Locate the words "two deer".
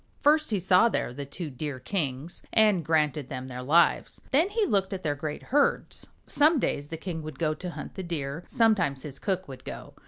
1.27-1.79